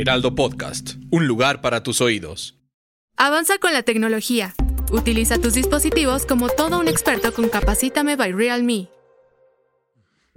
[0.00, 2.56] Heraldo Podcast, un lugar para tus oídos.
[3.16, 4.54] Avanza con la tecnología.
[4.92, 8.90] Utiliza tus dispositivos como todo un experto con Capacítame by Realme.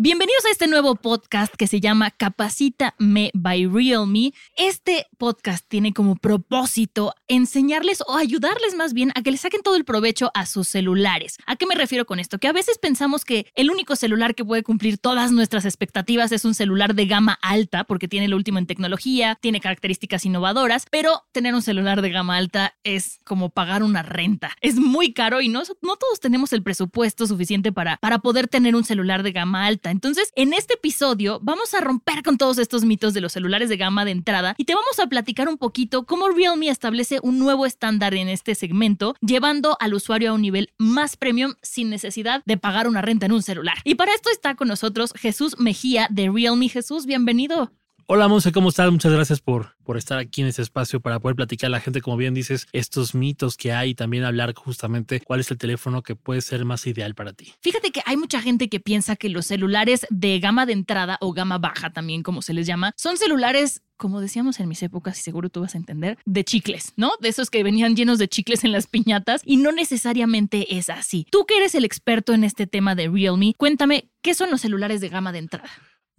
[0.04, 4.34] Bienvenidos a este nuevo podcast que se llama Capacítame by Realme.
[4.58, 9.76] Este podcast tiene como propósito enseñarles o ayudarles más bien a que le saquen todo
[9.76, 11.38] el provecho a sus celulares.
[11.46, 12.40] ¿A qué me refiero con esto?
[12.40, 16.46] Que a veces pensamos que el único celular que puede cumplir todas nuestras expectativas es
[16.46, 21.26] un celular de gama alta porque tiene lo último en tecnología, tiene características innovadoras, pero
[21.32, 24.50] tener un celular de gama alta es como pagar una renta.
[24.62, 28.76] Es muy caro y no, no todos tenemos el presupuesto suficiente para, para poder tener
[28.76, 29.91] un celular de gama alta.
[29.92, 33.78] Entonces, en este episodio vamos a romper con todos estos mitos de los celulares de
[33.78, 37.66] gama de entrada y te vamos a platicar un poquito cómo Realme establece un nuevo
[37.66, 42.58] estándar en este segmento, llevando al usuario a un nivel más premium sin necesidad de
[42.58, 43.78] pagar una renta en un celular.
[43.84, 46.70] Y para esto está con nosotros Jesús Mejía de Realme.
[46.70, 47.72] Jesús, bienvenido.
[48.14, 48.92] Hola Monse, ¿cómo estás?
[48.92, 52.02] Muchas gracias por, por estar aquí en este espacio para poder platicar a la gente,
[52.02, 56.04] como bien dices, estos mitos que hay y también hablar justamente cuál es el teléfono
[56.04, 57.54] que puede ser más ideal para ti.
[57.62, 61.32] Fíjate que hay mucha gente que piensa que los celulares de gama de entrada o
[61.32, 65.22] gama baja también, como se les llama, son celulares como decíamos en mis épocas, y
[65.22, 67.12] seguro tú vas a entender, de chicles, ¿no?
[67.22, 71.28] De esos que venían llenos de chicles en las piñatas y no necesariamente es así.
[71.32, 75.02] Tú que eres el experto en este tema de Realme, cuéntame, ¿qué son los celulares
[75.02, 75.70] de gama de entrada?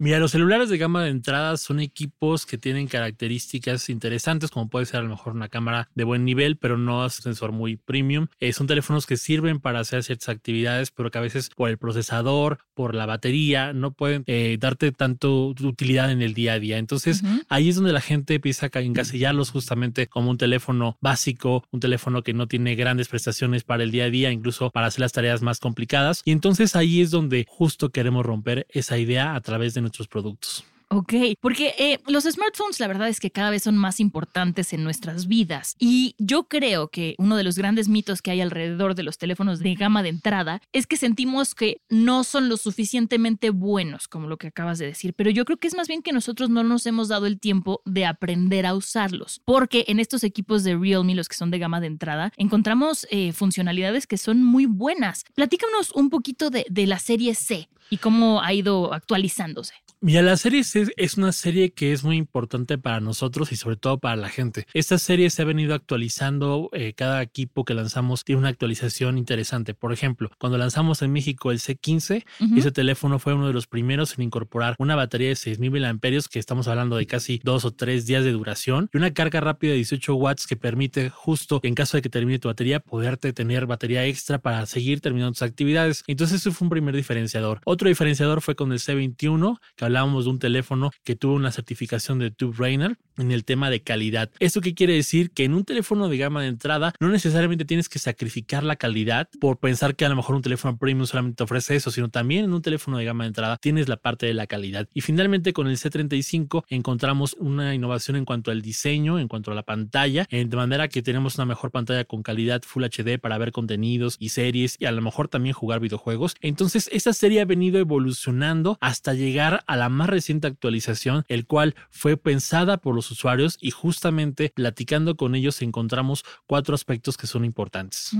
[0.03, 4.85] Mira, los celulares de gama de entrada son equipos que tienen características interesantes, como puede
[4.85, 7.77] ser a lo mejor una cámara de buen nivel, pero no es un sensor muy
[7.77, 8.27] premium.
[8.41, 11.77] Eh, son teléfonos que sirven para hacer ciertas actividades, pero que a veces por el
[11.77, 16.79] procesador, por la batería, no pueden eh, darte tanto utilidad en el día a día.
[16.79, 21.79] Entonces, ahí es donde la gente empieza a encasillarlos justamente como un teléfono básico, un
[21.79, 25.13] teléfono que no tiene grandes prestaciones para el día a día, incluso para hacer las
[25.13, 26.23] tareas más complicadas.
[26.25, 30.65] Y entonces ahí es donde justo queremos romper esa idea a través de nuestros productos.
[30.95, 34.83] Ok, porque eh, los smartphones la verdad es que cada vez son más importantes en
[34.83, 39.01] nuestras vidas y yo creo que uno de los grandes mitos que hay alrededor de
[39.01, 44.07] los teléfonos de gama de entrada es que sentimos que no son lo suficientemente buenos
[44.07, 46.51] como lo que acabas de decir, pero yo creo que es más bien que nosotros
[46.51, 50.77] no nos hemos dado el tiempo de aprender a usarlos, porque en estos equipos de
[50.77, 55.23] Realme, los que son de gama de entrada, encontramos eh, funcionalidades que son muy buenas.
[55.33, 59.73] Platícanos un poquito de, de la serie C y cómo ha ido actualizándose.
[60.05, 63.77] Mira, la serie C es una serie que es muy importante para nosotros y sobre
[63.77, 64.67] todo para la gente.
[64.73, 69.73] Esta serie se ha venido actualizando, eh, cada equipo que lanzamos tiene una actualización interesante.
[69.73, 72.25] Por ejemplo, cuando lanzamos en México el C15,
[72.57, 75.99] ese teléfono fue uno de los primeros en incorporar una batería de 6000 mAh,
[76.29, 79.71] que estamos hablando de casi dos o tres días de duración, y una carga rápida
[79.71, 83.67] de 18 watts que permite justo en caso de que termine tu batería, poderte tener
[83.67, 86.03] batería extra para seguir terminando tus actividades.
[86.07, 87.61] Entonces, eso fue un primer diferenciador.
[87.63, 92.17] Otro diferenciador fue con el C21, que hablábamos de un teléfono que tuvo una certificación
[92.17, 94.31] de Tube Rainer en el tema de calidad.
[94.39, 95.29] ¿Esto qué quiere decir?
[95.29, 99.29] Que en un teléfono de gama de entrada no necesariamente tienes que sacrificar la calidad
[99.39, 102.53] por pensar que a lo mejor un teléfono premium solamente ofrece eso, sino también en
[102.53, 104.87] un teléfono de gama de entrada tienes la parte de la calidad.
[104.95, 109.53] Y finalmente con el C35 encontramos una innovación en cuanto al diseño, en cuanto a
[109.53, 113.51] la pantalla, de manera que tenemos una mejor pantalla con calidad Full HD para ver
[113.51, 116.35] contenidos y series y a lo mejor también jugar videojuegos.
[116.41, 121.75] Entonces esta serie ha venido evolucionando hasta llegar a la más reciente actualización, el cual
[121.89, 127.45] fue pensada por los usuarios y justamente platicando con ellos encontramos cuatro aspectos que son
[127.45, 128.11] importantes.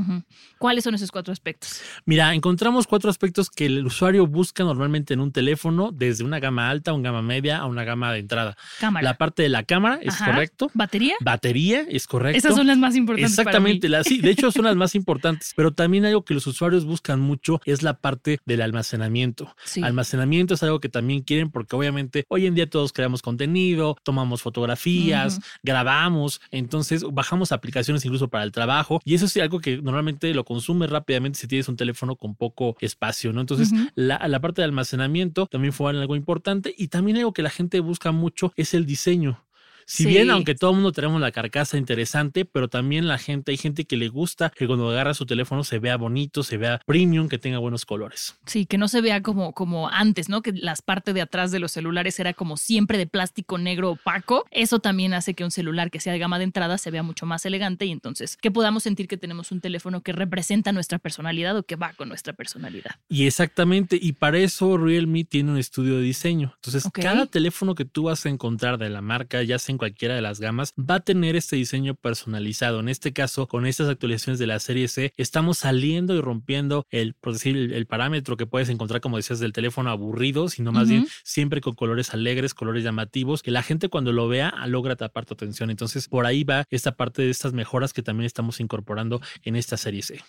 [0.57, 1.81] ¿Cuáles son esos cuatro aspectos?
[2.05, 6.69] Mira, encontramos cuatro aspectos que el usuario busca normalmente en un teléfono, desde una gama
[6.69, 8.57] alta, una gama media a una gama de entrada.
[8.79, 9.03] Cámara.
[9.03, 10.71] La parte de la cámara es correcto.
[10.73, 11.15] ¿Batería?
[11.21, 12.37] Batería es correcto.
[12.37, 13.31] Esas son las más importantes.
[13.31, 14.05] Exactamente, para mí.
[14.09, 17.61] sí, de hecho son las más importantes, pero también algo que los usuarios buscan mucho
[17.65, 19.55] es la parte del almacenamiento.
[19.81, 24.41] Almacenamiento es algo que también quieren porque obviamente hoy en día todos creamos contenido, tomamos
[24.41, 30.33] fotografías, grabamos, entonces bajamos aplicaciones incluso para el trabajo y eso es algo que normalmente
[30.33, 33.41] lo consume rápidamente si tienes un teléfono con poco espacio, ¿no?
[33.41, 37.49] Entonces la, la parte de almacenamiento también fue algo importante y también algo que la
[37.49, 39.43] gente busca mucho es el diseño.
[39.85, 43.57] Si bien, aunque todo el mundo tenemos la carcasa interesante, pero también la gente, hay
[43.57, 47.27] gente que le gusta que cuando agarra su teléfono se vea bonito, se vea premium,
[47.27, 48.35] que tenga buenos colores.
[48.45, 50.41] Sí, que no se vea como, como antes, ¿no?
[50.41, 54.45] Que las partes de atrás de los celulares era como siempre de plástico negro opaco.
[54.51, 57.25] Eso también hace que un celular que sea de gama de entrada se vea mucho
[57.25, 61.57] más elegante y entonces que podamos sentir que tenemos un teléfono que representa nuestra personalidad
[61.57, 62.95] o que va con nuestra personalidad.
[63.09, 66.53] Y exactamente, y para eso Realme tiene un estudio de diseño.
[66.55, 70.15] Entonces, cada teléfono que tú vas a encontrar de la marca, ya sea en cualquiera
[70.15, 72.79] de las gamas, va a tener este diseño personalizado.
[72.79, 77.13] En este caso, con estas actualizaciones de la serie C, estamos saliendo y rompiendo el,
[77.13, 81.07] por decir, el, parámetro que puedes encontrar, como decías, del teléfono aburrido, sino más bien
[81.23, 85.33] siempre con colores alegres, colores llamativos, que la gente cuando lo vea logra tapar tu
[85.33, 85.69] atención.
[85.69, 89.77] Entonces, por ahí va esta parte de estas mejoras que también estamos incorporando en esta
[89.77, 90.21] serie C.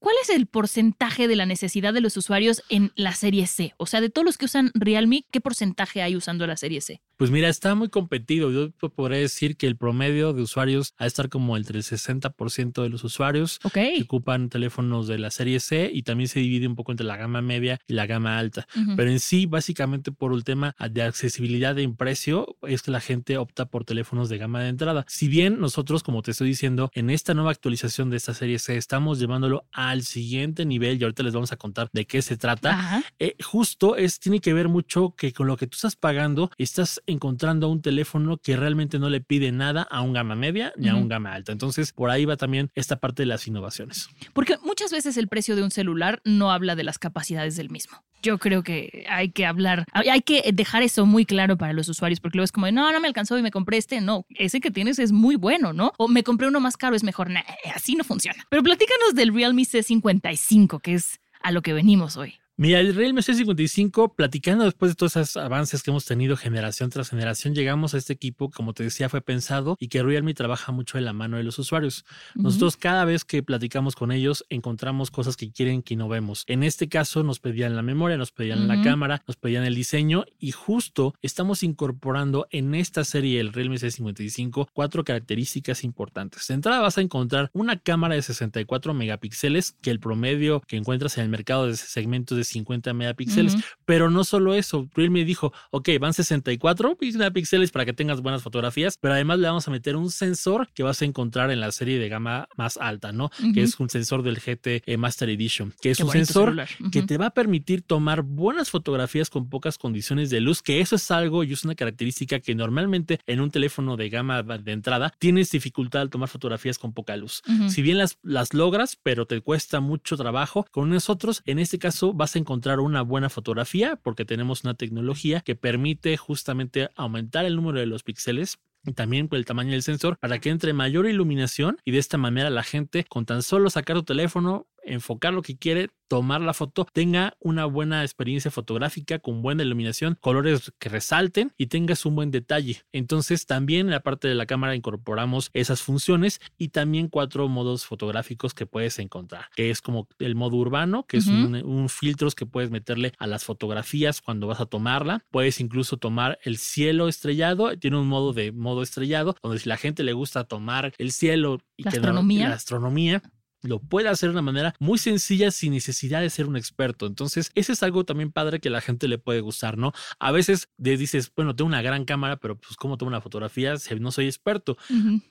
[0.00, 3.74] ¿Cuál es el porcentaje de la necesidad de los usuarios en la serie C?
[3.78, 7.02] O sea, de todos los que usan Realme, ¿qué porcentaje hay usando la serie C?
[7.16, 8.52] Pues mira, está muy competido.
[8.52, 12.80] Yo podría decir que el promedio de usuarios ha a estar como entre el 60%
[12.80, 16.76] de los usuarios que ocupan teléfonos de la serie C y también se divide un
[16.76, 18.68] poco entre la gama media y la gama alta.
[18.96, 23.36] Pero en sí, básicamente por el tema de accesibilidad en precio, es que la gente
[23.36, 25.04] opta por teléfonos de gama de entrada.
[25.08, 28.76] Si bien nosotros, como te estoy diciendo, en esta nueva actualización de esta serie C
[28.76, 33.02] estamos llevándolo al siguiente nivel y ahorita les vamos a contar de qué se trata,
[33.18, 37.00] eh, justo es, tiene que ver mucho que con lo que tú estás pagando estás
[37.06, 40.94] encontrando un teléfono que realmente no le pide nada a un gama media ni a
[40.94, 41.52] un gama alta.
[41.52, 44.08] Entonces, por ahí va también esta parte de las innovaciones.
[44.32, 48.02] Porque muchas veces el precio de un celular no habla de las capacidades del mismo.
[48.20, 52.18] Yo creo que hay que hablar, hay que dejar eso muy claro para los usuarios,
[52.18, 54.00] porque luego es como, no, no me alcanzó y me compré este.
[54.00, 55.92] No, ese que tienes es muy bueno, ¿no?
[55.98, 57.28] O me compré uno más caro, es mejor.
[57.72, 58.44] así no funciona.
[58.50, 62.38] Pero platícanos del Realme C55, que es a lo que venimos hoy.
[62.60, 67.10] Mira, el Realme C55, platicando después de todos esos avances que hemos tenido generación tras
[67.10, 70.98] generación, llegamos a este equipo, como te decía, fue pensado y que Realme trabaja mucho
[70.98, 72.04] en la mano de los usuarios.
[72.34, 76.42] Nosotros cada vez que platicamos con ellos encontramos cosas que quieren que no vemos.
[76.48, 80.24] En este caso nos pedían la memoria, nos pedían la cámara, nos pedían el diseño
[80.40, 86.48] y justo estamos incorporando en esta serie el Realme C55 cuatro características importantes.
[86.48, 91.18] De entrada vas a encontrar una cámara de 64 megapíxeles que el promedio que encuentras
[91.18, 93.56] en el mercado de ese segmento de 50 megapíxeles.
[93.84, 98.98] Pero no solo eso, Realme dijo, ok, van 64 megapíxeles para que tengas buenas fotografías,
[98.98, 101.98] pero además le vamos a meter un sensor que vas a encontrar en la serie
[101.98, 103.30] de gama más alta, ¿no?
[103.54, 106.56] Que es un sensor del GT eh, Master Edition, que es un sensor
[106.92, 110.96] que te va a permitir tomar buenas fotografías con pocas condiciones de luz, que eso
[110.96, 115.12] es algo y es una característica que normalmente en un teléfono de gama de entrada
[115.18, 117.42] tienes dificultad al tomar fotografías con poca luz.
[117.68, 122.12] Si bien las, las logras, pero te cuesta mucho trabajo, con nosotros en este caso
[122.12, 127.56] vas a encontrar una buena fotografía porque tenemos una tecnología que permite justamente aumentar el
[127.56, 131.78] número de los píxeles y también el tamaño del sensor para que entre mayor iluminación
[131.84, 135.56] y de esta manera la gente con tan solo sacar tu teléfono enfocar lo que
[135.56, 141.52] quiere, tomar la foto, tenga una buena experiencia fotográfica con buena iluminación, colores que resalten
[141.56, 142.82] y tengas un buen detalle.
[142.92, 147.84] Entonces también en la parte de la cámara incorporamos esas funciones y también cuatro modos
[147.84, 152.34] fotográficos que puedes encontrar, que es como el modo urbano, que es un, un filtros
[152.34, 155.24] que puedes meterle a las fotografías cuando vas a tomarla.
[155.30, 159.76] Puedes incluso tomar el cielo estrellado, tiene un modo de modo estrellado, donde si la
[159.76, 162.48] gente le gusta tomar el cielo y la astronomía.
[162.48, 163.22] la astronomía
[163.62, 167.06] lo puede hacer de una manera muy sencilla sin necesidad de ser un experto.
[167.06, 169.92] Entonces, ese es algo también padre que a la gente le puede gustar, ¿no?
[170.18, 173.94] A veces dices, bueno, tengo una gran cámara, pero pues cómo tomo una fotografía si
[173.98, 174.76] no soy experto.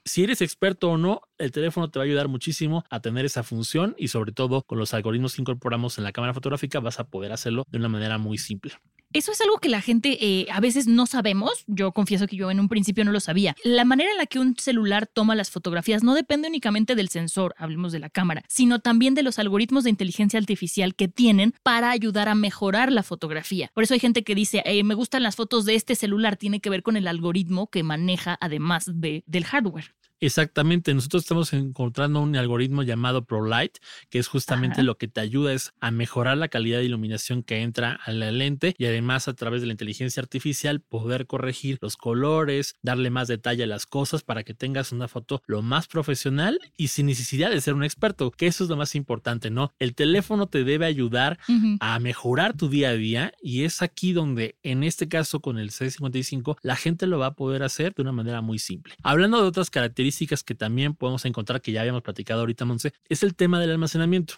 [0.06, 3.44] Si eres experto o no, el teléfono te va a ayudar muchísimo a tener esa
[3.44, 7.08] función y sobre todo con los algoritmos que incorporamos en la cámara fotográfica vas a
[7.08, 8.74] poder hacerlo de una manera muy simple.
[9.14, 11.64] Eso es algo que la gente eh, a veces no sabemos.
[11.68, 13.56] Yo confieso que yo en un principio no lo sabía.
[13.64, 17.56] La manera en la que un celular toma las fotografías no depende únicamente del sensor,
[17.58, 21.90] hablemos de la cámara, sino también de los algoritmos de inteligencia artificial que tienen para
[21.90, 23.72] ayudar a mejorar la fotografía.
[23.74, 26.60] Por eso hay gente que dice, eh, me gustan las fotos de este celular, tiene
[26.60, 29.96] que ver con el algoritmo que maneja además de, del hardware.
[30.20, 33.78] Exactamente, nosotros estamos encontrando un algoritmo llamado ProLight,
[34.10, 37.62] que es justamente lo que te ayuda es a mejorar la calidad de iluminación que
[37.62, 41.98] entra a la lente y además a través de la inteligencia artificial poder corregir los
[41.98, 46.60] colores, darle más detalle a las cosas para que tengas una foto lo más profesional
[46.76, 49.72] y sin necesidad de ser un experto, que eso es lo más importante, ¿no?
[49.78, 51.38] El teléfono te debe ayudar
[51.80, 55.70] a mejorar tu día a día y es aquí donde en este caso con el
[55.70, 58.96] C55 la gente lo va a poder hacer de una manera muy simple.
[59.04, 60.07] Hablando de otras características
[60.46, 64.36] que también podemos encontrar, que ya habíamos platicado ahorita, Monse, es el tema del almacenamiento.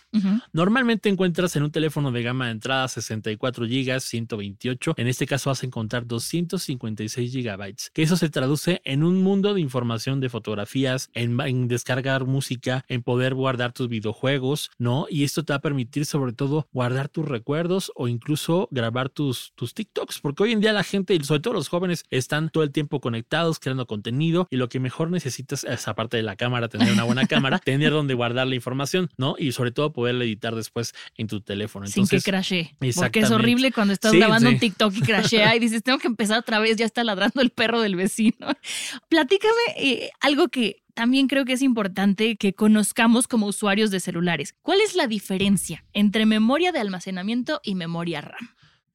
[0.52, 4.94] Normalmente encuentras en un teléfono de gama de entrada 64 GB, 128.
[4.98, 9.54] En este caso vas a encontrar 256 GB, que eso se traduce en un mundo
[9.54, 15.08] de información de fotografías, en, en descargar música, en poder guardar tus videojuegos, ¿no?
[15.10, 19.54] Y esto te va a permitir sobre todo guardar tus recuerdos o incluso grabar tus,
[19.56, 22.64] tus TikToks, porque hoy en día la gente, y sobre todo los jóvenes, están todo
[22.64, 26.68] el tiempo conectados, creando contenido y lo que mejor necesitas esa parte de la cámara,
[26.68, 29.36] tener una buena cámara, tener donde guardar la información, ¿no?
[29.38, 31.86] Y sobre todo poderla editar después en tu teléfono.
[31.86, 32.76] Entonces, Sin que crashee.
[32.96, 36.40] Porque es horrible cuando estás grabando un TikTok y crashea y dices, tengo que empezar
[36.40, 38.36] otra vez, ya está ladrando el perro del vecino.
[39.10, 44.54] Platícame eh, algo que también creo que es importante que conozcamos como usuarios de celulares.
[44.62, 48.50] ¿Cuál es la diferencia entre memoria de almacenamiento y memoria RAM?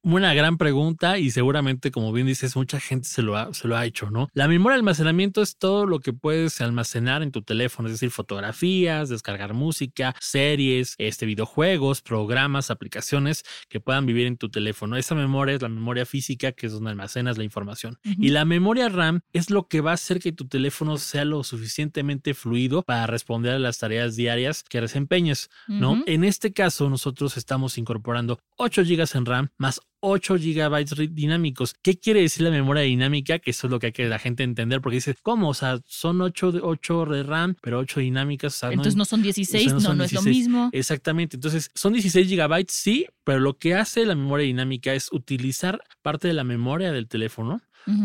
[0.04, 3.74] Una gran pregunta y seguramente, como bien dices, mucha gente se lo, ha, se lo
[3.74, 4.28] ha hecho, ¿no?
[4.34, 8.10] La memoria de almacenamiento es todo lo que puedes almacenar en tu teléfono, es decir,
[8.10, 14.98] fotografías, descargar música, series, este, videojuegos, programas, aplicaciones que puedan vivir en tu teléfono.
[14.98, 17.98] Esa memoria es la memoria física, que es donde almacenas la información.
[18.02, 21.42] Y la memoria RAM es lo que va a hacer que tu teléfono sea lo
[21.44, 26.02] suficientemente fluido para responder a las tareas diarias que desempeñes, ¿no?
[26.04, 31.74] En este caso, nosotros estamos incorporando 8 GB en RAM más 8 gigabytes dinámicos.
[31.80, 33.38] ¿Qué quiere decir la memoria dinámica?
[33.38, 35.48] Que eso es lo que hay que la gente entender, porque dice, ¿cómo?
[35.48, 38.62] O sea, son 8 de, 8 de RAM, pero 8 dinámicas.
[38.64, 40.68] Entonces no, son 16, no, no, es lo mismo.
[40.72, 41.36] Exactamente.
[41.36, 46.28] Entonces, son 16 gigabytes, sí, pero lo que hace la memoria dinámica es utilizar parte
[46.28, 47.62] de la memoria del teléfono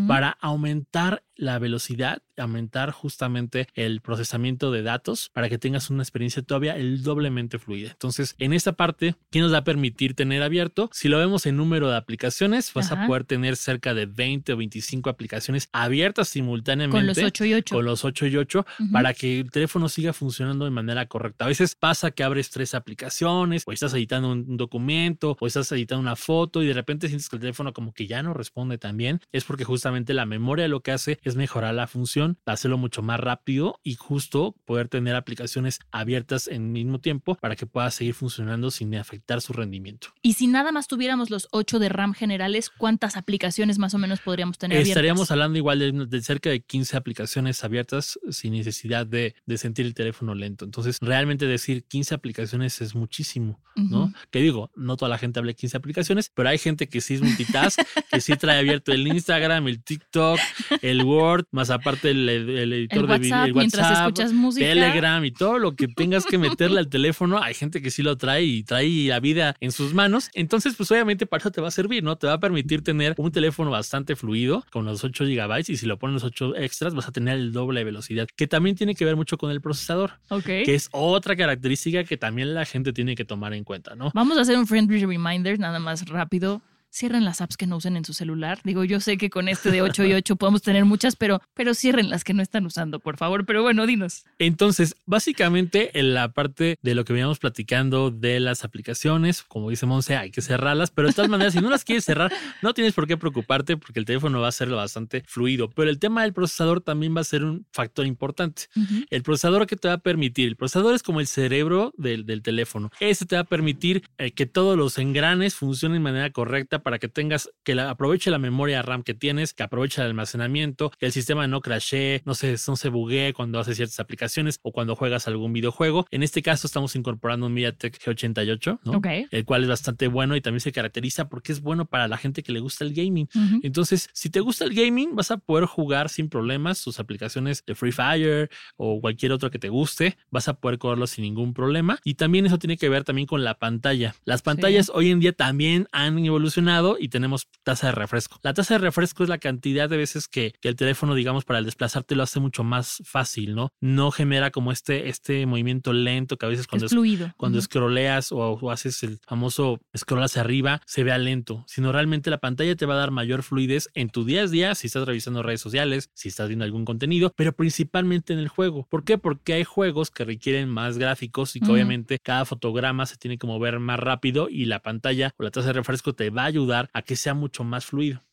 [0.07, 6.41] para aumentar la velocidad, aumentar justamente el procesamiento de datos para que tengas una experiencia
[6.41, 7.91] todavía el doblemente fluida.
[7.91, 10.89] Entonces, en esta parte, ¿qué nos va a permitir tener abierto?
[10.91, 14.57] Si lo vemos en número de aplicaciones, vas a poder tener cerca de 20 o
[14.57, 16.97] 25 aplicaciones abiertas simultáneamente.
[16.97, 17.75] Con los 8 y 8.
[17.75, 21.45] Con los 8 y 8 para que el teléfono siga funcionando de manera correcta.
[21.45, 26.01] A veces pasa que abres tres aplicaciones o estás editando un documento o estás editando
[26.01, 28.97] una foto y de repente sientes que el teléfono como que ya no responde tan
[28.97, 29.21] bien.
[29.31, 33.19] Es porque justamente la memoria lo que hace es mejorar la función, hacerlo mucho más
[33.19, 38.71] rápido y justo poder tener aplicaciones abiertas en mismo tiempo para que pueda seguir funcionando
[38.71, 40.09] sin afectar su rendimiento.
[40.21, 44.19] Y si nada más tuviéramos los 8 de RAM generales, ¿cuántas aplicaciones más o menos
[44.19, 49.85] podríamos tener Estaríamos hablando igual de, cerca de 15 aplicaciones abiertas sin necesidad de, sentir
[49.85, 50.65] el teléfono lento.
[50.65, 54.13] Entonces, realmente decir 15 aplicaciones es muchísimo, ¿no?
[54.31, 57.15] Que digo, no toda la gente habla de 15 aplicaciones, pero hay gente que sí
[57.15, 57.79] es multitask,
[58.11, 60.39] que sí trae abierto el Instagram, el TikTok,
[60.81, 64.13] el Word, más aparte el, editor de video, el WhatsApp,
[64.55, 67.41] Telegram y todo lo que tengas que meterle al teléfono.
[67.41, 70.29] Hay gente que sí lo trae y trae la vida en sus manos.
[70.33, 72.17] Entonces, pues obviamente para eso te va a servir, ¿no?
[72.17, 75.85] Te va a permitir tener un teléfono bastante fluido con los 8 GB y si
[75.85, 78.95] lo pones los 8 extras vas a tener el doble de velocidad, que también tiene
[78.95, 83.15] que ver mucho con el procesador, que es otra característica que también la gente tiene
[83.15, 84.11] que tomar en cuenta, ¿no?
[84.13, 87.97] Vamos a hacer un friendly reminder nada más rápido cierren las apps que no usen
[87.97, 88.59] en su celular.
[88.63, 91.73] Digo, yo sé que con este de 8 y 8 podemos tener muchas, pero, pero
[91.73, 93.45] cierren las que no están usando, por favor.
[93.45, 94.25] Pero bueno, dinos.
[94.39, 99.85] Entonces, básicamente en la parte de lo que veníamos platicando de las aplicaciones, como dice
[99.85, 102.31] Monse, hay que cerrarlas, pero de todas maneras, si no las quieres cerrar,
[102.61, 105.69] no tienes por qué preocuparte porque el teléfono va a ser bastante fluido.
[105.69, 108.63] Pero el tema del procesador también va a ser un factor importante.
[109.09, 112.89] El procesador que te va a permitir, el procesador es como el cerebro del, teléfono.
[112.99, 116.99] Ese te va a permitir eh, que todos los engranes funcionen de manera correcta para
[116.99, 121.11] que tengas, que aproveche la memoria RAM que tienes, que aproveche el almacenamiento, que el
[121.11, 125.27] sistema no crashee, no se, no se buguee cuando haces ciertas aplicaciones o cuando juegas
[125.27, 126.05] algún videojuego.
[126.11, 129.01] En este caso estamos incorporando un MediaTek G88, ¿no?
[129.31, 132.43] el cual es bastante bueno y también se caracteriza porque es bueno para la gente
[132.43, 133.27] que le gusta el gaming.
[133.63, 137.75] Entonces, si te gusta el gaming, vas a poder jugar sin problemas tus aplicaciones de
[137.75, 141.99] Free Fire o cualquier otro que te guste, vas a poder correrlo sin ningún problema.
[142.03, 144.15] Y también eso tiene que ver también con la pantalla.
[144.25, 146.68] Las pantallas hoy en día también han evolucionado
[146.99, 148.39] y tenemos tasa de refresco.
[148.43, 151.65] La tasa de refresco es la cantidad de veces que, el teléfono, digamos, para el
[151.65, 153.69] desplazarte lo hace mucho más fácil, ¿no?
[153.81, 157.33] No genera como este, este movimiento lento que a veces cuando, es fluido.
[157.37, 162.37] cuando scrolleas o, haces el famoso scroll hacia arriba, se vea lento, sino realmente la
[162.37, 165.41] pantalla te va a dar mayor fluidez en tu día a día si estás revisando
[165.41, 168.85] redes sociales, si estás viendo algún contenido, pero principalmente en el juego.
[168.89, 169.17] ¿Por qué?
[169.17, 173.47] Porque hay juegos que requieren más gráficos y que obviamente cada fotograma se tiene que
[173.47, 176.58] mover más rápido y la pantalla o la tasa de refresco te va a ayudar
[176.59, 178.23] ayudar a que sea mucho más fluido.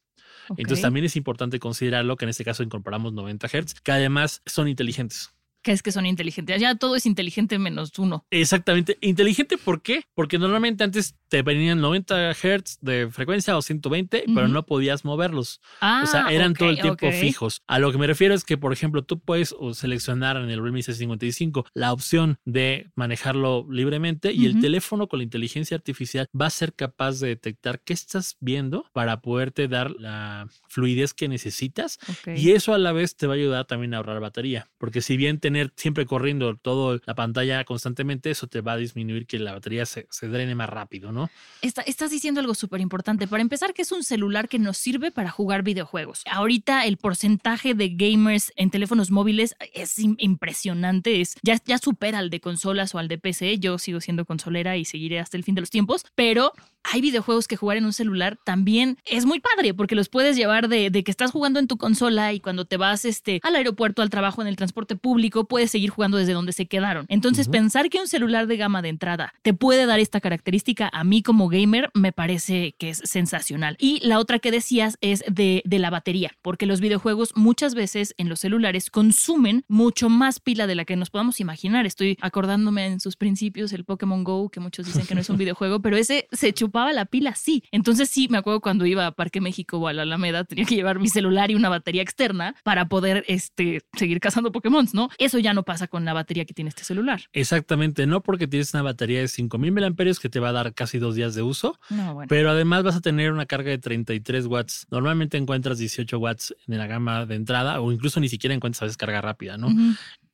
[0.57, 4.69] Entonces también es importante considerarlo que en este caso incorporamos 90 Hz, que además son
[4.69, 5.36] inteligentes
[5.67, 6.61] que es que son inteligentes.
[6.61, 8.25] Ya todo es inteligente menos uno.
[8.31, 8.99] Exactamente.
[9.01, 10.05] Inteligente, ¿por qué?
[10.15, 15.61] Porque normalmente antes te venían 90 Hz de frecuencia o 120, pero no podías moverlos.
[15.83, 17.63] o sea, ah, eran todo el tiempo fijos.
[17.67, 20.79] A lo que me refiero es que, por ejemplo, tú puedes seleccionar en el Realme
[20.79, 26.51] C55 la opción de manejarlo libremente y el teléfono con la inteligencia artificial va a
[26.51, 31.99] ser capaz de detectar qué estás viendo para poderte dar la fluidez que necesitas.
[32.37, 34.69] Y eso a la vez te va a ayudar también a ahorrar batería.
[34.79, 39.27] Porque si bien tenemos siempre corriendo toda la pantalla constantemente, eso te va a disminuir
[39.27, 41.31] que la batería se, se drene más rápido, ¿no?
[41.63, 43.27] Está- estás diciendo algo súper importante.
[43.27, 46.23] Para empezar, que es un celular que nos sirve para jugar videojuegos.
[46.31, 51.21] Ahorita el porcentaje de gamers en teléfonos móviles es im- impresionante.
[51.21, 53.59] Es, ya, ya supera al de consolas o al de PC.
[53.59, 56.05] Yo sigo siendo consolera y seguiré hasta el fin de los tiempos.
[56.15, 56.53] Pero
[56.85, 60.69] hay videojuegos que jugar en un celular también es muy padre porque los puedes llevar
[60.69, 64.03] de, de que estás jugando en tu consola y cuando te vas este, al aeropuerto,
[64.03, 67.07] al trabajo, en el transporte público, puedes seguir jugando desde donde se quedaron.
[67.09, 71.05] Entonces, pensar que un celular de gama de entrada te puede dar esta característica a
[71.05, 73.77] mí como gamer me parece que es sensacional.
[73.79, 78.15] Y la otra que decías es de, de la batería, porque los videojuegos muchas veces
[78.19, 81.87] en los celulares consumen mucho más pila de la que nos podamos imaginar.
[81.87, 85.37] Estoy acordándome en sus principios el Pokémon Go, que muchos dicen que no es un
[85.39, 87.63] videojuego, pero ese se chupaba la pila, sí.
[87.71, 90.75] Entonces sí, me acuerdo cuando iba a Parque México o a la Alameda, tenía que
[90.75, 95.09] llevar mi celular y una batería externa para poder este, seguir cazando Pokémon, ¿no?
[95.27, 97.21] Eso ya no pasa con la batería que tiene este celular.
[97.33, 100.99] Exactamente, no porque tienes una batería de 5000 mAh que te va a dar casi
[100.99, 102.29] dos días de uso, No, bueno.
[102.29, 104.87] pero además vas a tener una carga de 33 watts.
[104.91, 108.85] Normalmente encuentras 18 watts en la gama de entrada o incluso ni siquiera encuentras a
[108.87, 109.69] veces carga rápida, ¿no?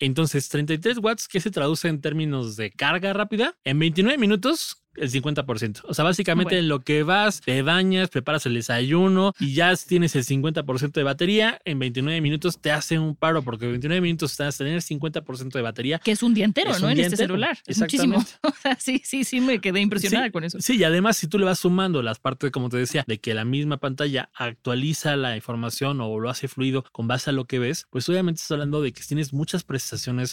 [0.06, 3.54] Entonces, 33 watts, ¿qué se traduce en términos de carga rápida?
[3.62, 5.82] En 29 minutos, el 50%.
[5.84, 6.62] O sea, básicamente Bueno.
[6.64, 11.02] en lo que vas, te bañas, preparas el desayuno y ya tienes el 50% de
[11.02, 15.50] batería, en 29 minutos te hace un paro porque 29 minutos estás a tener 50%
[15.52, 15.98] de batería.
[15.98, 16.90] Que es un día entero, Es ¿no?
[16.90, 17.58] En este entero, celular.
[17.66, 18.16] Es muchísimo.
[18.18, 18.32] exactamente.
[18.62, 20.58] O sea, sí, sí, sí, me quedé impresionada Sí, con eso.
[20.60, 23.34] Sí, y además si tú le vas sumando las partes, como te decía, de que
[23.34, 27.58] la misma pantalla actualiza la información o lo hace fluido con base a lo que
[27.58, 29.91] ves, pues obviamente estás hablando de que tienes muchas prestaciones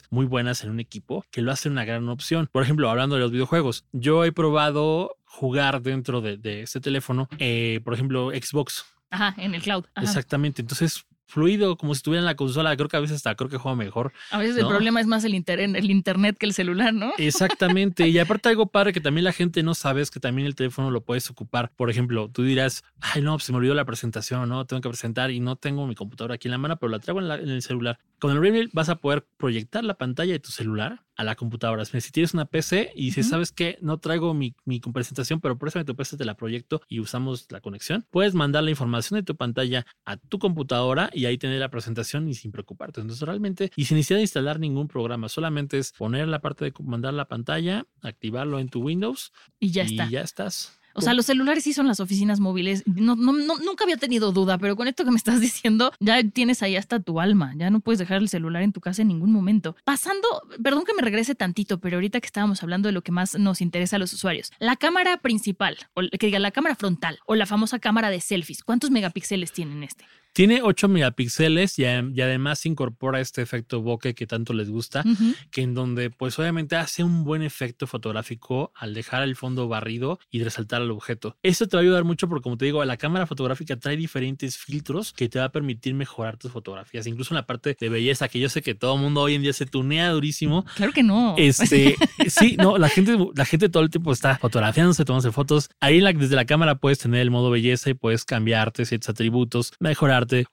[0.10, 2.50] muy buenas en un equipo que lo hace una gran opción.
[2.52, 7.28] Por ejemplo, hablando de los videojuegos, yo he probado jugar dentro de, de este teléfono,
[7.38, 8.86] eh, por ejemplo, Xbox.
[9.12, 9.86] Ajá, en el cloud.
[9.96, 10.06] Ajá.
[10.06, 10.62] Exactamente.
[10.62, 12.76] Entonces, fluido, como si estuviera en la consola.
[12.76, 14.12] Creo que a veces hasta creo que juega mejor.
[14.32, 17.12] A veces el problema es más el, inter- el internet que el celular, ¿no?
[17.18, 18.08] Exactamente.
[18.08, 20.92] Y aparte algo padre que también la gente no sabe es que también el teléfono
[20.92, 21.72] lo puedes ocupar.
[21.76, 24.66] Por ejemplo, tú dirás, ay no, se me olvidó la presentación, ¿no?
[24.66, 27.20] Tengo que presentar y no tengo mi computadora aquí en la mano, pero la traigo
[27.20, 28.00] en, la- en el celular.
[28.20, 31.84] Con el Realme vas a poder proyectar la pantalla de tu celular a la computadora.
[31.84, 33.28] Si tienes una PC y dices.
[33.28, 33.78] ¿sabes qué?
[33.82, 37.60] No traigo mi, mi presentación, pero préstame tu PC, te la proyecto y usamos la
[37.60, 38.06] conexión.
[38.10, 42.30] Puedes mandar la información de tu pantalla a tu computadora y ahí tener la presentación
[42.30, 43.02] y sin preocuparte.
[43.02, 46.74] Entonces, realmente, y sin necesidad de instalar ningún programa, solamente es poner la parte de
[46.82, 50.10] mandar la pantalla, activarlo en tu Windows Y ya y está.
[50.10, 50.79] ya estás.
[50.94, 52.84] O sea, los celulares sí son las oficinas móviles.
[52.86, 56.22] No, no, no- nunca había tenido duda, pero con esto que me estás diciendo, ya
[56.24, 57.54] tienes ahí hasta tu alma.
[57.56, 59.76] Ya no puedes dejar el celular en tu casa en ningún momento.
[59.86, 60.28] Pasando,
[60.64, 63.62] perdón que me regrese tantito, pero ahorita que estábamos hablando de lo que más nos
[63.62, 67.46] interesa a los usuarios, la cámara principal, o que diga la cámara frontal, o la
[67.46, 70.06] famosa cámara de selfies, ¿cuántos megapíxeles tienen este?
[70.34, 75.34] Tiene 8 megapíxeles y, y además incorpora este efecto bokeh que tanto les gusta, Ujú.
[75.52, 80.20] que en donde pues obviamente hace un buen efecto fotográfico al dejar el fondo barrido
[80.30, 81.36] y resaltar el objeto.
[81.44, 84.58] Esto te va a ayudar mucho porque como te digo, la cámara fotográfica trae diferentes
[84.58, 88.28] filtros que te va a permitir mejorar tus fotografías, incluso en la parte de belleza
[88.28, 90.66] que yo sé que todo el mundo hoy en día se tunea durísimo.
[90.76, 91.36] Claro que no.
[91.38, 91.96] Este,
[92.28, 95.70] sí, no, la gente, la gente todo el tiempo está fotografiándose, tomándose fotos.
[95.80, 99.74] Ahí la- desde la cámara puedes tener el modo belleza y puedes cambiarte ciertos atributos,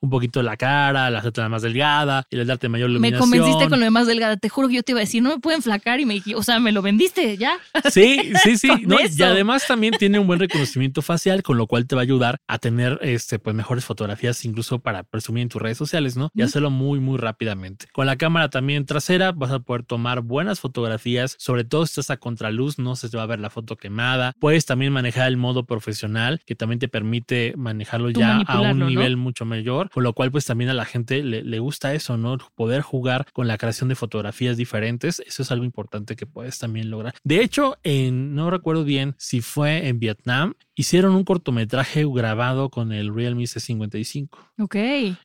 [0.01, 3.31] un poquito la cara, la hacerte más delgada, y el darte mayor me iluminación.
[3.31, 4.37] convenciste con lo demás delgada.
[4.37, 6.43] Te juro que yo te iba a decir, no me pueden flacar y me o
[6.43, 7.59] sea, me lo vendiste ya.
[7.91, 8.69] Sí, sí, sí.
[8.87, 8.97] ¿no?
[9.01, 12.39] Y además también tiene un buen reconocimiento facial, con lo cual te va a ayudar
[12.47, 16.31] a tener este, pues, mejores fotografías, incluso para presumir en tus redes sociales, ¿no?
[16.35, 17.87] Y hacerlo muy, muy rápidamente.
[17.93, 22.11] Con la cámara también trasera vas a poder tomar buenas fotografías, sobre todo si estás
[22.11, 24.33] a contraluz, no se te va a ver la foto quemada.
[24.39, 28.79] Puedes también manejar el modo profesional, que también te permite manejarlo Tú ya a un
[28.79, 28.87] ¿no?
[28.87, 32.17] nivel mucho mayor, con lo cual pues también a la gente le, le gusta eso,
[32.17, 32.39] ¿no?
[32.55, 36.91] Poder jugar con la creación de fotografías diferentes, eso es algo importante que puedes también
[36.91, 37.15] lograr.
[37.25, 42.93] De hecho, en, no recuerdo bien si fue en Vietnam, hicieron un cortometraje grabado con
[42.93, 44.29] el Realme C55.
[44.61, 44.77] Ok.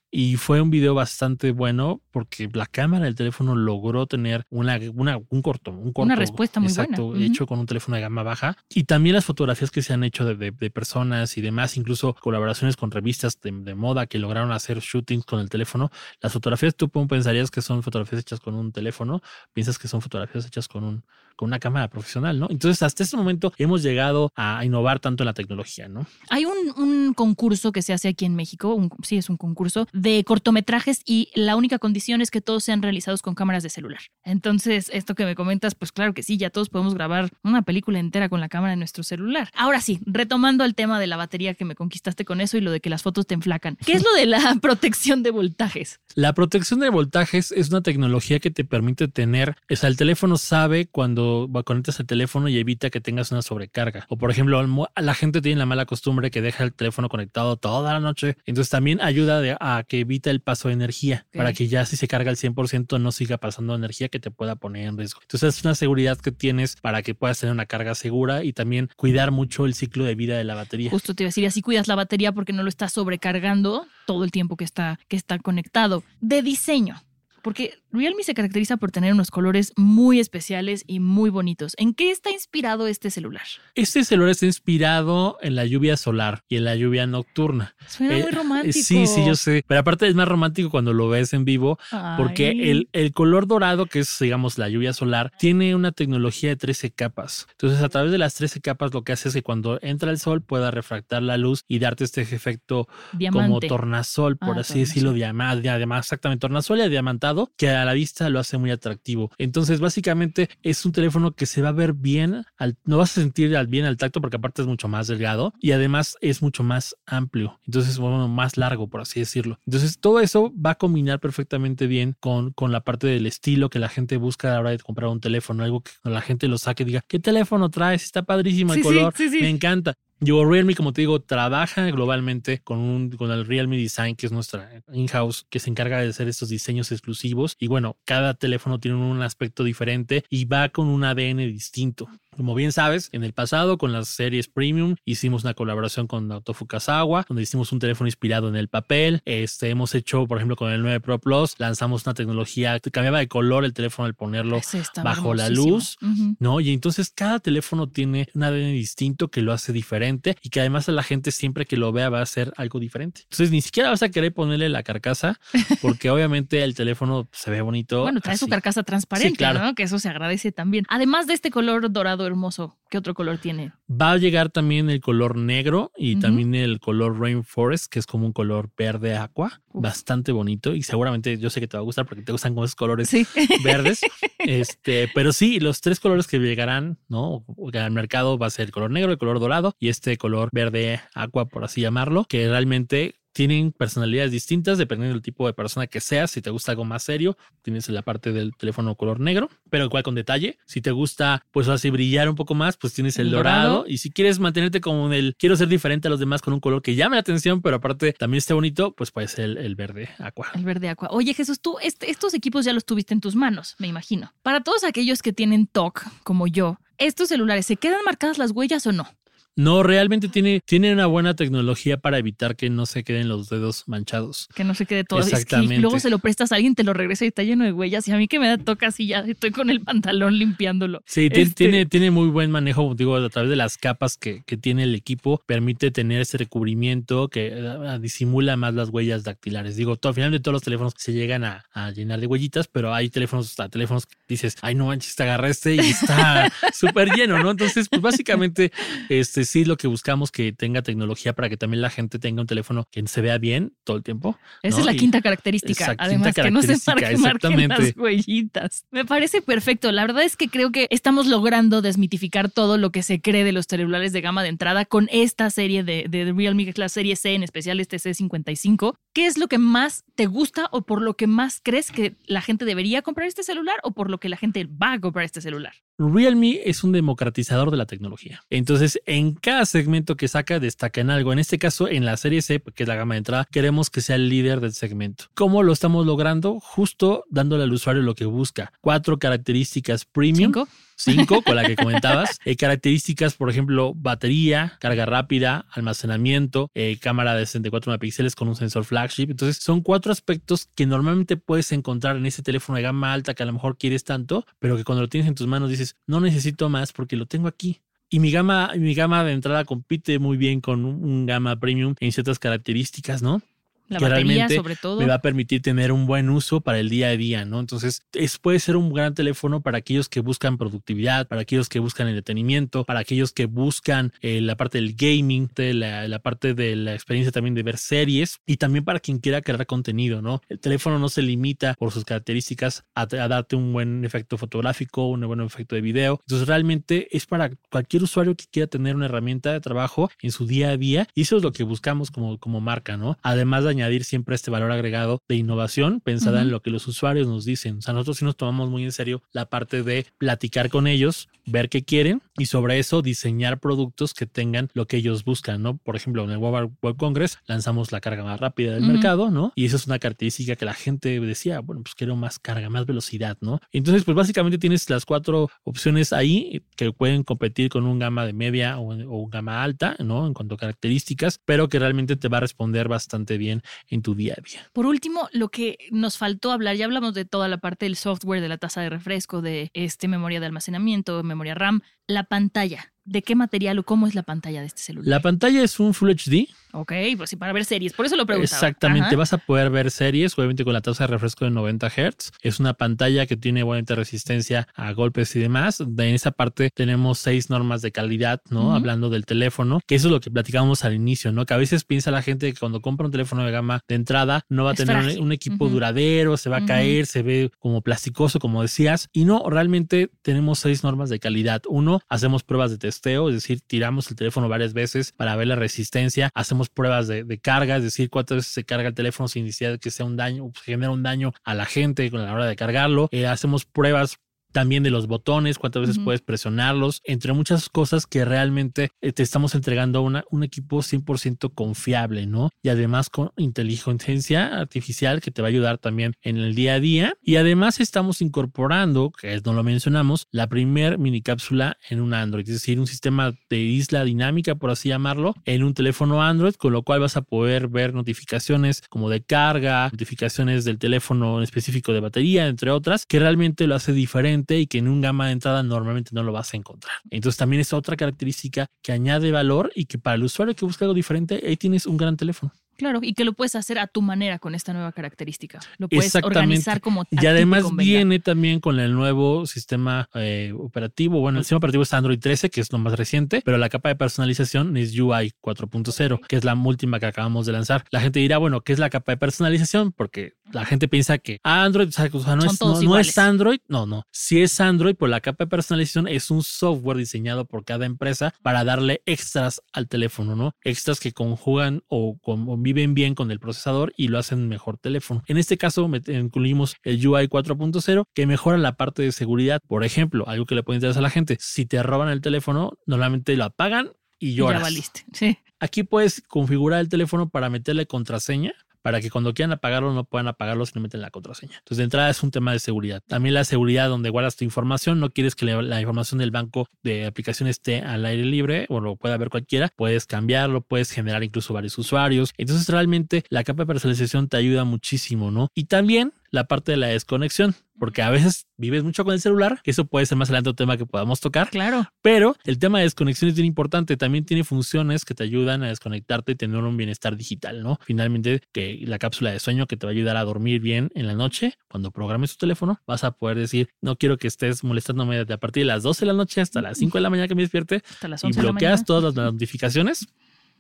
[0.10, 5.20] Y fue un video bastante bueno porque la cámara del teléfono logró tener una, una-
[5.30, 6.02] un corto, un corto.
[6.02, 7.26] Una respuesta muy exacto, buena.
[7.26, 8.58] Hecho con un teléfono de gama baja.
[8.70, 12.14] Y también las fotografías que se han hecho de, de- de personas y demás, incluso
[12.16, 15.92] colaboraciones con revistas de, de moda que lograron hacer shootings con el teléfono.
[16.22, 19.22] Las fotografías tú pensarías que son fotografías hechas con un teléfono,
[19.54, 21.04] piensas que son fotografías hechas con un
[21.42, 22.46] con una cámara profesional, ¿no?
[22.52, 26.06] Entonces, hasta este momento hemos llegado a innovar tanto en la tecnología, ¿no?
[26.30, 29.88] Hay un, un concurso que se hace aquí en México, un- sí es un concurso
[29.92, 34.02] de cortometrajes y la única condición es que todos sean realizados con cámaras de celular.
[34.24, 37.98] Entonces, esto que me comentas, pues claro que sí, ya todos podemos grabar una película
[37.98, 39.50] entera con la cámara de nuestro celular.
[39.56, 42.70] Ahora sí, retomando el tema de la batería que me conquistaste con eso y lo
[42.70, 43.78] de que las fotos te enflacan.
[43.84, 46.00] ¿Qué es lo de la protección de voltajes?
[46.14, 50.38] La protección de voltajes es una tecnología que te permite tener, o sea, el teléfono
[50.38, 51.31] sabe cuando
[51.66, 54.06] conectas el teléfono y evita que tengas una sobrecarga.
[54.10, 54.62] O por ejemplo,
[54.96, 58.38] la gente tiene la mala costumbre que deja el teléfono conectado toda la noche.
[58.46, 62.08] Entonces también ayuda a que evita el paso de energía para que ya si se
[62.08, 65.22] carga al 100% no siga pasando energía que te pueda poner en riesgo.
[65.22, 68.90] Entonces es una seguridad que tienes para que puedas tener una carga segura y también
[68.96, 70.92] cuidar mucho el ciclo de vida de la batería.
[70.92, 74.24] Justo te iba a decir, así cuidas la batería porque no lo estás sobrecargando todo
[74.24, 76.04] el tiempo que está, que está conectado.
[76.20, 77.02] De diseño,
[77.42, 81.74] porque Realme se caracteriza por tener unos colores muy especiales y muy bonitos.
[81.78, 83.44] ¿En qué está inspirado este celular?
[83.76, 87.76] Este celular está inspirado en la lluvia solar y en la lluvia nocturna.
[87.88, 88.74] Suena muy eh, romántico.
[88.74, 89.66] Sí, sí, yo sé.
[89.68, 91.80] Pero aparte es más romántico cuando lo ves en vivo
[92.18, 96.56] porque el, el, color dorado, que es, digamos, la lluvia solar, tiene una tecnología de
[96.56, 97.48] 13 capas.
[97.52, 100.20] Entonces, a través de las 13 capas, lo que hace es que cuando entra el
[100.20, 102.88] sol pueda refractar la luz y darte este efecto
[103.32, 108.30] como tornasol, por ah, así decirlo, además, exactamente, tornasol y diamantado, que a la vista
[108.30, 109.32] lo hace muy atractivo.
[109.38, 112.46] Entonces, básicamente es un teléfono que se va a ver bien,
[112.86, 116.18] no vas a sentir bien al tacto porque aparte es mucho más delgado y además
[116.22, 117.60] es mucho más amplio.
[117.66, 119.60] Entonces, bueno, más largo, por así decirlo.
[119.66, 123.80] Entonces, todo eso va a combinar perfectamente bien con, con la parte del estilo que
[123.80, 126.58] la gente busca a la hora de comprar un teléfono, algo que la gente lo
[126.58, 128.04] saque y diga, ¿qué teléfono traes?
[128.04, 129.96] Está padrísimo el color, me encanta.
[130.24, 134.32] Yo, Realme, como te digo, trabaja globalmente con, un, con el Realme Design, que es
[134.32, 137.56] nuestra in-house, que se encarga de hacer estos diseños exclusivos.
[137.58, 142.08] Y bueno, cada teléfono tiene un aspecto diferente y va con un ADN distinto.
[142.38, 146.54] Como bien sabes, en el pasado con las series premium hicimos una colaboración con Naoto
[146.54, 149.22] Fukasawa, donde hicimos un teléfono inspirado en el papel.
[149.26, 153.20] Este, hemos hecho, por ejemplo, con el 9 Pro Plus, lanzamos una tecnología que cambiaba
[153.20, 154.62] de color el teléfono al ponerlo
[155.04, 155.98] bajo la luz,
[156.40, 156.62] ¿no?
[156.62, 160.11] Y entonces cada teléfono tiene un ADN distinto que lo hace diferente
[160.42, 163.22] y que además a la gente siempre que lo vea va a ser algo diferente.
[163.24, 165.40] Entonces ni siquiera vas a querer ponerle la carcasa
[165.82, 168.02] porque obviamente el teléfono se ve bonito.
[168.02, 169.62] Bueno, trae su carcasa transparente, claro.
[169.62, 169.76] ¿no?
[169.76, 170.86] Que eso se agradece también.
[170.90, 172.78] Además de este color dorado hermoso.
[172.90, 173.72] ¿Qué otro color tiene?
[173.90, 178.26] Va a llegar también el color negro y también el color Rainforest, que es como
[178.26, 182.06] un color verde aqua, bastante bonito y seguramente yo sé que te va a gustar
[182.06, 183.10] porque te gustan con esos colores
[183.64, 184.02] verdes.
[184.40, 187.46] este, pero sí, los tres colores que llegarán, ¿no?
[187.74, 191.02] Al mercado va a ser el color negro, el color dorado y este color verde
[191.14, 196.00] aqua, por así llamarlo, que realmente tienen personalidades distintas dependiendo del tipo de persona que
[196.00, 196.32] seas.
[196.32, 200.04] Si te gusta algo más serio, tienes la parte del teléfono color negro, pero igual
[200.04, 200.58] con detalle.
[200.66, 203.86] Si te gusta, pues así brillar un poco más, pues tienes el, dorado.
[203.88, 206.60] Y si quieres mantenerte como en el quiero ser diferente a los demás con un
[206.60, 210.10] color que llame la atención, pero aparte también esté bonito, pues puede ser el, verde
[210.20, 210.50] aqua.
[210.54, 211.10] El verde aqua.
[211.12, 214.34] Oye, Jesús, tú este, estos equipos ya los tuviste en tus manos, me imagino.
[214.42, 218.86] Para todos aquellos que tienen TOC, como yo, ¿estos celulares se quedan marcadas las huellas
[218.86, 219.08] o no?
[219.56, 223.84] No, realmente tiene, tiene una buena tecnología para evitar que no se queden los dedos
[223.88, 224.48] manchados.
[224.56, 225.20] Que no se quede todo.
[225.20, 225.80] Exactamente.
[225.80, 228.08] luego se lo prestas a alguien, te lo regresa y está lleno de huellas.
[228.08, 231.02] Y a mí que me da toca así ya estoy con el pantalón limpiándolo.
[231.06, 234.58] Sí, este tiene, tiene muy buen manejo, digo, a través de las capas que, que
[234.58, 235.42] tiene el equipo.
[235.46, 239.76] Permite tener ese recubrimiento que eh, disimula más las huellas dactilares.
[239.76, 242.94] Digo, todo, al final de todos los teléfonos se llegan a, llenar de huellitas, pero
[242.94, 247.42] hay teléfonos, teléfonos que dices, ay, no manches, te agarré este y está súper lleno,
[247.42, 247.52] ¿no?
[247.52, 248.72] Entonces, pues básicamente,
[249.10, 252.42] este este, sí lo que buscamos que tenga tecnología para que también la gente tenga
[252.42, 254.38] un teléfono que se vea bien todo el tiempo.
[254.64, 255.96] Esa es la quinta característica.
[255.98, 258.86] Además, que no se marquen, las huellitas.
[258.92, 259.92] Me parece perfecto.
[259.92, 263.52] La verdad es que creo que estamos logrando desmitificar todo lo que se cree de
[263.52, 267.34] los celulares de gama de entrada con esta serie de, de Realme, la serie C,
[267.34, 268.96] en especial este C55.
[269.14, 272.42] ¿Qué es lo que más te gusta o por lo que más crees que la
[272.42, 275.42] gente debería comprar este celular o por lo que la gente va a comprar este
[275.42, 275.74] celular?
[275.98, 278.42] Realme es un democratizador de la tecnología.
[278.50, 281.34] Entonces, en cada segmento que saca, destaca en algo.
[281.34, 284.00] En este caso, en la serie C, que es la gama de entrada, queremos que
[284.00, 285.26] sea el líder del segmento.
[285.34, 286.62] ¿Cómo lo estamos logrando?
[286.62, 288.72] Justo dándole al usuario lo que busca.
[288.80, 290.54] Cuatro características premium.
[290.54, 290.70] ¿Cinco?
[291.02, 292.40] 5, con la que comentabas.
[292.46, 298.56] Eh, características, por ejemplo, batería, carga rápida, almacenamiento, eh, cámara de 64 megapíxeles con un
[298.56, 299.30] sensor flagship.
[299.30, 303.44] Entonces, son cuatro aspectos que normalmente puedes encontrar en ese teléfono de gama alta que
[303.44, 306.20] a lo mejor quieres tanto, pero que cuando lo tienes en tus manos dices, no
[306.20, 307.82] necesito más porque lo tengo aquí.
[308.10, 312.12] Y mi gama, mi gama de entrada compite muy bien con un gama premium en
[312.12, 313.42] ciertas características, ¿no?
[313.92, 315.00] La que realmente sobre todo.
[315.00, 317.60] me va a permitir tener un buen uso para el día a día, ¿no?
[317.60, 321.80] Entonces, es, puede ser un gran teléfono para aquellos que buscan productividad, para aquellos que
[321.80, 326.78] buscan entretenimiento, para aquellos que buscan eh, la parte del gaming, de la, parte de
[326.78, 330.42] la experiencia también de ver series y también para quien quiera crear contenido, ¿no?
[330.48, 335.10] El teléfono no se limita por sus características a, a darte un buen efecto fotográfico,
[335.10, 336.22] un buen efecto de video.
[336.22, 340.48] Entonces, realmente es para cualquier usuario que quiera tener una herramienta de trabajo en su
[340.48, 343.18] día a día y eso es lo que buscamos como, como marca, ¿no?
[343.22, 347.28] Además de añadir siempre este valor agregado de innovación pensada en lo que los usuarios
[347.28, 347.78] nos dicen.
[347.78, 351.30] O sea, nosotros sí nos tomamos muy en serio la parte de platicar con ellos,
[351.46, 355.78] ver qué quieren y sobre eso diseñar productos que tengan lo que ellos buscan, ¿no?
[355.78, 359.52] Por ejemplo, en el Web, Congress lanzamos la carga más rápida del mercado, ¿no?
[359.56, 362.86] Y eso es una característica que la gente decía, bueno, pues quiero más carga, más
[362.86, 363.60] velocidad, ¿no?
[363.72, 368.34] Entonces, pues básicamente tienes las cuatro opciones ahí que pueden competir con un gama de
[368.34, 370.28] media o, un gama alta, ¿no?
[370.28, 374.16] En cuanto a características, pero que realmente te va a responder bastante bien en tu
[374.16, 374.70] día a día.
[374.74, 378.42] Por último, lo que nos faltó hablar, ya hablamos de toda la parte del software,
[378.42, 382.94] de la tasa de refresco, de este memoria de almacenamiento, memoria RAM, la pantalla.
[383.04, 385.08] ¿De qué material o cómo es la pantalla de este celular?
[385.08, 386.48] La pantalla es un Full HD.
[386.74, 387.94] Ok, pues sí, para ver series.
[387.94, 388.56] Por eso lo preguntaba.
[388.56, 389.16] Exactamente.
[389.16, 392.32] Vas a poder ver series, obviamente con la tasa de refresco de 90 Hz.
[392.42, 395.80] Es una pantalla que tiene buena resistencia a golpes y demás.
[395.82, 398.76] En esa parte tenemos seis normas de calidad, ¿no?
[398.76, 401.46] Hablando del teléfono, que eso es lo que platicábamos al inicio, ¿no?
[401.46, 404.46] Que a veces piensa la gente que cuando compra un teléfono de gama de entrada
[404.50, 408.40] no va a tener un, equipo duradero, se va a caer, se ve como plasticoso,
[408.40, 409.10] como decías.
[409.14, 411.62] Y no, realmente tenemos seis normas de calidad.
[411.68, 415.56] Uno, hacemos pruebas de testeo, es decir, tiramos el teléfono varias veces para ver la
[415.56, 419.72] resistencia, hacemos pruebas de, carga, es decir, cuántas veces se carga el teléfono sin necesidad
[419.72, 422.46] de que sea un daño, pues, genera un daño a la gente a la hora
[422.46, 423.10] de cargarlo.
[423.12, 424.20] Eh, hacemos pruebas
[424.52, 429.24] también de los botones, cuántas veces puedes presionarlos, entre muchas cosas que realmente eh, te
[429.24, 432.50] estamos entregando una, un equipo 100% confiable, ¿no?
[432.62, 436.80] Y además con inteligencia artificial que te va a ayudar también en el día a
[436.80, 437.14] día.
[437.22, 442.48] Y además estamos incorporando, que no lo mencionamos, la primer mini cápsula en un Android,
[442.48, 446.74] es decir, un sistema de isla dinámica, por así llamarlo, en un teléfono Android, con
[446.74, 451.94] lo cual vas a poder ver notificaciones como de carga, notificaciones del teléfono en específico
[451.94, 455.34] de batería, entre otras, que realmente lo hace diferente y que en un gama de
[455.34, 456.96] entrada normalmente no lo vas a encontrar.
[457.10, 460.86] Entonces también es otra característica que añade valor y que para el usuario que busca
[460.86, 462.52] algo diferente, ahí tienes un gran teléfono.
[462.82, 465.60] Claro, y que lo puedes hacer a tu manera con esta nueva característica.
[465.78, 471.20] Lo puedes organizar como Y además viene también con el nuevo sistema eh, operativo.
[471.20, 473.90] Bueno, el sistema operativo es Android 13, que es lo más reciente, pero la capa
[473.90, 477.86] de personalización es UI 4.0, que es la última que acabamos de lanzar.
[477.92, 479.92] La gente dirá, bueno, ¿qué es la capa de personalización?
[479.92, 483.60] Porque la gente piensa que Android, o sea, no, es, no, es, Android.
[483.68, 484.08] No, no.
[484.10, 488.34] Si es Android, pues la capa de personalización es un software diseñado por cada empresa
[488.42, 490.56] para darle extras al teléfono, ¿no?
[490.64, 495.24] Extras que conjugan o conviven viven bien con el procesador y lo hacen mejor teléfono.
[495.28, 499.60] En este caso incluimos el UI 4.0 que mejora la parte de seguridad.
[499.68, 502.74] Por ejemplo, algo que le puede interesar a la gente, si te roban el teléfono,
[502.86, 504.62] normalmente lo apagan y lloras.
[505.14, 505.38] Sí.
[505.60, 510.28] Aquí puedes configurar el teléfono para meterle contraseña para que cuando quieran apagarlo no puedan
[510.28, 511.58] apagarlo si no meten la contraseña.
[511.58, 513.02] Entonces, de entrada es un tema de seguridad.
[513.08, 517.06] También la seguridad donde guardas tu información, no quieres que la, información del banco de
[517.06, 521.54] aplicación esté al aire libre o lo pueda ver cualquiera, puedes cambiarlo, puedes generar incluso
[521.54, 522.34] varios usuarios.
[522.38, 525.50] Entonces, realmente la capa de personalización te ayuda muchísimo, ¿no?
[525.56, 529.60] Y también la parte de la desconexión, porque a veces vives mucho con el celular,
[529.64, 531.50] que eso puede ser más adelante un tema que podamos tocar.
[531.50, 531.92] Claro.
[532.02, 533.98] Pero el tema de desconexión es bien importante.
[533.98, 537.80] También tiene funciones que te ayudan a desconectarte y tener un bienestar digital, ¿no?
[537.84, 541.08] Finalmente, que la cápsula de sueño que te va a ayudar a dormir bien en
[541.08, 545.20] la noche, cuando programes tu teléfono, vas a poder decir, no quiero que estés molestándome
[545.20, 547.36] a partir de las 12 de la noche hasta las 5 de la mañana que
[547.36, 550.08] me despierte hasta las y bloqueas todas las notificaciones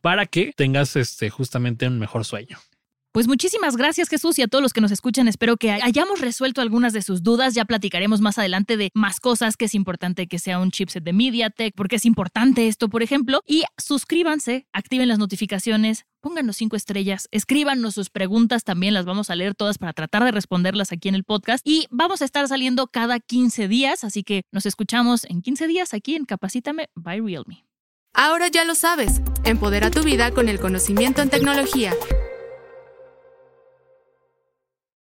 [0.01, 2.57] para que tengas este, justamente un mejor sueño.
[3.13, 5.27] Pues muchísimas gracias Jesús y a todos los que nos escuchan.
[5.27, 7.53] Espero que hayamos resuelto algunas de sus dudas.
[7.53, 11.11] Ya platicaremos más adelante de más cosas, que es importante que sea un chipset de
[11.11, 13.41] MediaTek, porque es importante esto, por ejemplo.
[13.45, 19.35] Y suscríbanse, activen las notificaciones, pónganos cinco estrellas, escríbanos sus preguntas, también las vamos a
[19.35, 21.67] leer todas para tratar de responderlas aquí en el podcast.
[21.67, 25.93] Y vamos a estar saliendo cada 15 días, así que nos escuchamos en 15 días
[25.93, 27.65] aquí en Capacítame by Realme.
[28.13, 31.93] Ahora ya lo sabes, empodera tu vida con el conocimiento en tecnología.